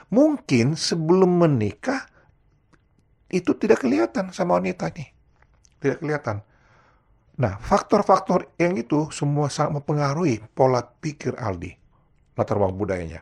Mungkin 0.06 0.78
sebelum 0.78 1.42
menikah 1.42 2.06
itu 3.26 3.52
tidak 3.58 3.82
kelihatan 3.82 4.30
sama 4.30 4.62
wanita 4.62 4.94
ini. 4.94 5.06
Tidak 5.82 5.98
kelihatan. 5.98 6.46
Nah, 7.36 7.58
faktor-faktor 7.58 8.54
yang 8.56 8.78
itu 8.78 9.10
semua 9.10 9.50
sangat 9.50 9.82
mempengaruhi 9.82 10.40
pola 10.54 10.80
pikir 10.80 11.36
Aldi 11.36 11.86
latar 12.36 12.60
belakang 12.60 12.78
budayanya. 12.78 13.20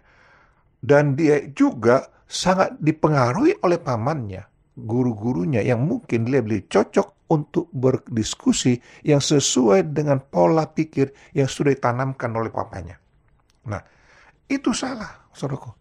Dan 0.84 1.16
dia 1.16 1.40
juga 1.54 2.10
sangat 2.28 2.76
dipengaruhi 2.82 3.62
oleh 3.64 3.80
pamannya, 3.80 4.42
guru-gurunya 4.76 5.64
yang 5.64 5.86
mungkin 5.86 6.28
dia 6.28 6.42
lebih 6.42 6.68
cocok 6.68 7.13
untuk 7.30 7.72
berdiskusi 7.72 8.76
yang 9.06 9.20
sesuai 9.20 9.94
dengan 9.94 10.20
pola 10.20 10.68
pikir 10.68 11.12
yang 11.32 11.48
sudah 11.48 11.72
ditanamkan 11.72 12.30
oleh 12.36 12.52
papanya. 12.52 13.00
Nah, 13.64 13.80
itu 14.44 14.76
salah, 14.76 15.28
saudaraku. 15.32 15.72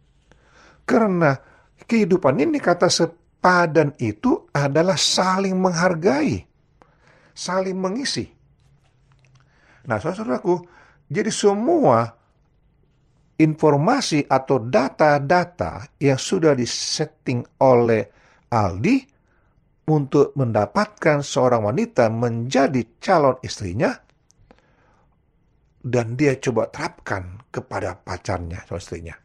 Karena 0.87 1.35
kehidupan 1.83 2.39
ini 2.39 2.59
kata 2.59 2.87
sepadan 2.87 3.95
itu 3.99 4.47
adalah 4.55 4.95
saling 4.95 5.55
menghargai, 5.59 6.43
saling 7.35 7.75
mengisi. 7.75 8.27
Nah, 9.83 9.99
saudaraku, 9.99 10.63
jadi 11.11 11.27
semua 11.27 12.07
informasi 13.35 14.23
atau 14.29 14.63
data-data 14.63 15.91
yang 15.99 16.15
sudah 16.15 16.55
disetting 16.55 17.43
oleh 17.59 18.07
Aldi 18.47 19.12
untuk 19.83 20.31
mendapatkan 20.39 21.19
seorang 21.19 21.67
wanita 21.67 22.07
menjadi 22.07 22.99
calon 23.03 23.35
istrinya 23.43 23.91
dan 25.83 26.15
dia 26.15 26.39
coba 26.39 26.71
terapkan 26.71 27.43
kepada 27.51 27.99
pacarnya, 27.99 28.63
calon 28.63 28.79
istrinya. 28.79 29.15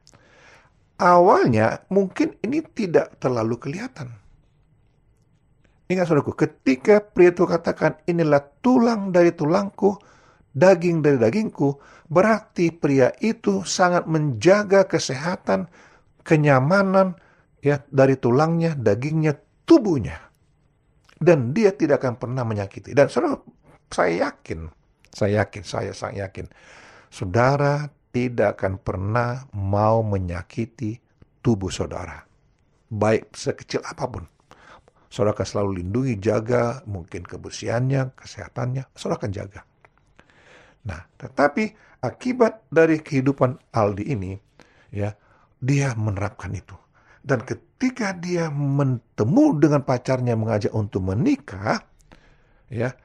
Awalnya 0.99 1.87
mungkin 1.95 2.35
ini 2.43 2.59
tidak 2.75 3.23
terlalu 3.23 3.55
kelihatan. 3.63 4.11
Ingat 5.89 6.05
saudaraku, 6.11 6.35
ketika 6.37 7.01
pria 7.01 7.33
itu 7.33 7.47
katakan 7.49 7.97
inilah 8.05 8.43
tulang 8.61 9.15
dari 9.15 9.33
tulangku, 9.33 9.97
daging 10.53 11.01
dari 11.01 11.17
dagingku, 11.17 11.81
berarti 12.13 12.75
pria 12.75 13.15
itu 13.25 13.65
sangat 13.65 14.05
menjaga 14.05 14.85
kesehatan, 14.85 15.71
kenyamanan 16.27 17.17
ya 17.65 17.81
dari 17.89 18.21
tulangnya, 18.21 18.77
dagingnya, 18.77 19.39
tubuhnya. 19.65 20.28
Dan 21.19 21.51
dia 21.51 21.75
tidak 21.75 22.03
akan 22.03 22.15
pernah 22.17 22.47
menyakiti. 22.47 22.95
Dan 22.95 23.11
saudara, 23.11 23.39
saya 23.91 24.31
yakin, 24.31 24.71
saya 25.11 25.43
yakin, 25.43 25.63
saya 25.67 25.93
sangat 25.93 26.31
yakin, 26.31 26.47
saudara 27.11 27.91
tidak 28.15 28.59
akan 28.59 28.79
pernah 28.79 29.45
mau 29.55 30.01
menyakiti 30.07 30.99
tubuh 31.43 31.71
saudara. 31.75 32.23
Baik 32.89 33.35
sekecil 33.35 33.85
apa 33.85 34.05
pun. 34.09 34.25
Saudara 35.09 35.33
akan 35.33 35.47
selalu 35.49 35.71
lindungi, 35.83 36.15
jaga, 36.21 36.85
mungkin 36.85 37.25
kebersihannya, 37.25 38.13
kesehatannya, 38.15 38.87
saudara 38.93 39.19
akan 39.25 39.33
jaga. 39.33 39.61
Nah, 40.85 41.01
tetapi 41.17 41.73
akibat 42.05 42.69
dari 42.69 43.01
kehidupan 43.01 43.57
Aldi 43.73 44.05
ini, 44.05 44.33
ya, 44.93 45.17
dia 45.59 45.97
menerapkan 45.97 46.53
itu. 46.53 46.77
Dan 47.29 47.45
ketika 47.45 48.17
dia 48.17 48.49
bertemu 48.49 49.45
dengan 49.61 49.85
pacarnya 49.85 50.33
mengajak 50.33 50.73
untuk 50.73 51.13
menikah, 51.13 51.85
ya, 52.73 52.97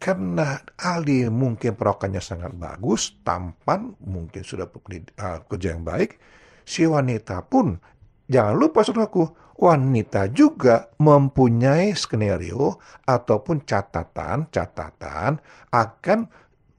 karena 0.00 0.64
Aldi 0.80 1.28
mungkin 1.28 1.76
perawakannya 1.76 2.24
sangat 2.24 2.56
bagus, 2.56 3.20
tampan, 3.20 3.92
mungkin 4.00 4.40
sudah 4.40 4.64
uh, 4.64 5.44
kerja 5.44 5.76
yang 5.76 5.84
baik, 5.84 6.16
si 6.64 6.88
wanita 6.88 7.44
pun, 7.44 7.76
jangan 8.24 8.56
lupa 8.56 8.80
saudaraku, 8.80 9.28
wanita 9.60 10.32
juga 10.32 10.88
mempunyai 10.96 11.92
skenario 11.92 12.80
ataupun 13.04 13.60
catatan-catatan 13.60 15.36
akan 15.68 16.18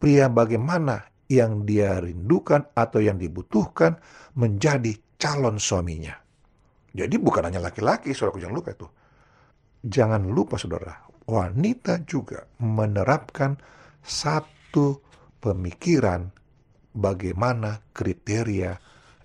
pria 0.02 0.34
bagaimana 0.34 1.14
yang 1.30 1.62
dia 1.62 2.02
rindukan 2.02 2.66
atau 2.74 3.06
yang 3.06 3.22
dibutuhkan 3.22 4.02
menjadi 4.34 4.98
calon 5.22 5.62
suaminya. 5.62 6.27
Jadi 6.98 7.16
bukan 7.22 7.46
hanya 7.46 7.62
laki-laki, 7.62 8.18
saudara 8.18 8.42
jangan 8.42 8.58
lupa 8.58 8.74
itu. 8.74 8.88
Jangan 9.86 10.22
lupa 10.26 10.58
saudara, 10.58 11.06
wanita 11.30 12.02
juga 12.10 12.50
menerapkan 12.58 13.54
satu 14.02 15.06
pemikiran 15.38 16.26
bagaimana 16.98 17.78
kriteria 17.94 18.74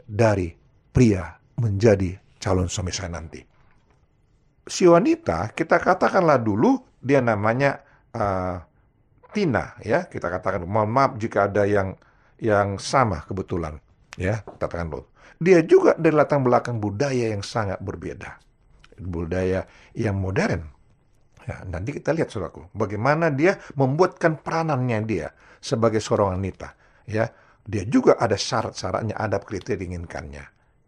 dari 0.05 0.53
pria 0.93 1.33
menjadi 1.57 2.13
calon 2.37 2.69
suami 2.69 2.93
saya 2.93 3.17
nanti. 3.17 3.41
Si 4.69 4.85
wanita, 4.85 5.57
kita 5.57 5.81
katakanlah 5.81 6.37
dulu 6.37 6.77
dia 7.03 7.19
namanya 7.19 7.83
uh, 8.15 8.57
Tina 9.33 9.81
ya 9.81 10.07
kita 10.07 10.29
katakan 10.29 10.69
mohon 10.69 10.93
maaf 10.93 11.17
jika 11.17 11.49
ada 11.49 11.65
yang 11.65 11.97
yang 12.37 12.77
sama 12.77 13.25
kebetulan 13.25 13.81
ya 14.17 14.45
katakan 14.45 14.93
lo 14.93 15.13
dia 15.43 15.59
juga 15.67 15.99
dari 15.99 16.15
latar 16.15 16.39
belakang 16.39 16.79
budaya 16.79 17.35
yang 17.35 17.43
sangat 17.43 17.83
berbeda. 17.83 18.39
Budaya 19.03 19.67
yang 19.99 20.15
modern. 20.15 20.63
Ya, 21.43 21.67
nanti 21.67 21.91
kita 21.91 22.15
lihat 22.15 22.31
saudaraku 22.31 22.71
bagaimana 22.71 23.35
dia 23.35 23.59
membuatkan 23.75 24.39
peranannya 24.39 25.03
dia 25.03 25.35
sebagai 25.59 25.99
seorang 25.99 26.39
wanita. 26.39 26.79
Ya 27.11 27.27
dia 27.67 27.83
juga 27.91 28.15
ada 28.15 28.39
syarat-syaratnya 28.39 29.19
ada 29.19 29.43
kriteria 29.43 29.83
diinginkannya. 29.83 30.45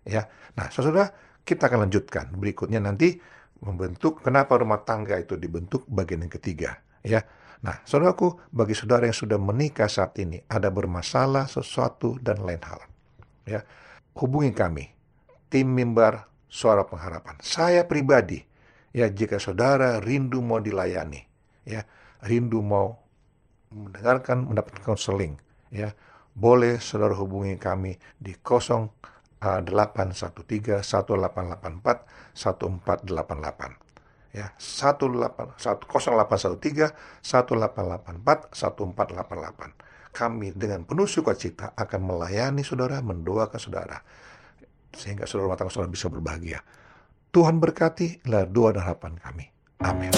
Ya 0.06 0.30
nah 0.54 0.70
saudara 0.70 1.10
kita 1.42 1.66
akan 1.66 1.90
lanjutkan. 1.90 2.30
Berikutnya 2.38 2.78
nanti 2.78 3.18
membentuk 3.66 4.22
kenapa 4.22 4.54
rumah 4.54 4.86
tangga 4.86 5.18
itu 5.18 5.34
dibentuk 5.34 5.82
bagian 5.90 6.22
yang 6.22 6.32
ketiga. 6.32 6.78
Ya 7.02 7.26
Nah, 7.64 7.80
saudaraku, 7.80 8.52
bagi 8.52 8.76
saudara 8.76 9.08
yang 9.08 9.16
sudah 9.16 9.40
menikah 9.40 9.88
saat 9.88 10.20
ini, 10.20 10.36
ada 10.52 10.68
bermasalah 10.68 11.48
sesuatu 11.48 12.20
dan 12.20 12.44
lain 12.44 12.60
hal. 12.60 12.76
Ya, 13.44 13.68
hubungi 14.16 14.56
kami, 14.56 14.88
tim 15.52 15.68
mimbar 15.68 16.32
suara 16.48 16.88
pengharapan. 16.88 17.36
Saya 17.44 17.84
pribadi, 17.84 18.40
ya 18.96 19.12
jika 19.12 19.36
saudara 19.36 20.00
rindu 20.00 20.40
mau 20.40 20.64
dilayani, 20.64 21.20
ya 21.68 21.84
rindu 22.24 22.64
mau 22.64 22.96
mendengarkan, 23.74 24.48
mendapatkan 24.48 24.86
konseling, 24.86 25.36
ya 25.68 25.92
boleh 26.34 26.82
saudara 26.82 27.14
hubungi 27.14 27.54
kami 27.60 27.98
di 28.18 28.34
0813 28.38 29.04
1884 29.44 32.32
1488 32.34 34.34
ya. 34.34 34.50
0813 34.58 36.90
1884 37.22 38.50
1488 38.50 39.83
kami 40.14 40.54
dengan 40.54 40.86
penuh 40.86 41.10
sukacita 41.10 41.74
akan 41.74 42.00
melayani 42.06 42.62
saudara 42.62 43.02
mendoakan 43.02 43.58
saudara 43.58 43.98
sehingga 44.94 45.26
saudara 45.26 45.58
rumah 45.58 45.66
saudara 45.66 45.90
bisa 45.90 46.06
berbahagia. 46.06 46.62
Tuhan 47.34 47.58
berkati 47.58 48.22
lah 48.30 48.46
doa 48.46 48.78
dan 48.78 48.86
harapan 48.86 49.18
kami. 49.18 49.50
Amin 49.82 50.14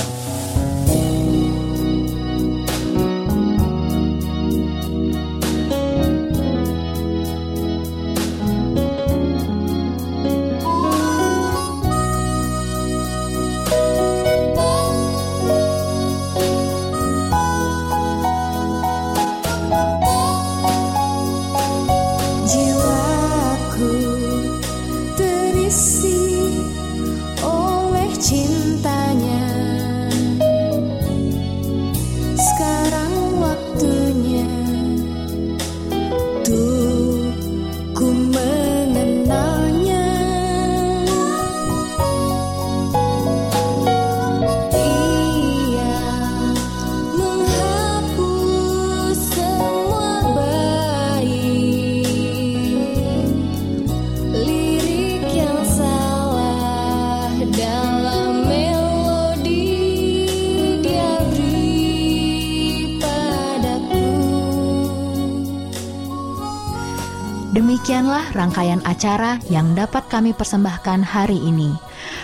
rangkaian 68.56 68.80
acara 68.88 69.36
yang 69.52 69.76
dapat 69.76 70.08
kami 70.08 70.32
persembahkan 70.32 71.04
hari 71.04 71.36
ini. 71.36 71.76